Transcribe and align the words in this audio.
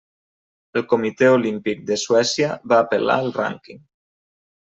El 0.79 0.83
Comitè 0.93 1.27
Olímpic 1.33 1.83
de 1.91 1.99
Suècia 2.05 2.51
va 2.73 2.81
apel·lar 2.85 3.19
el 3.27 3.31
rànquing. 3.39 3.79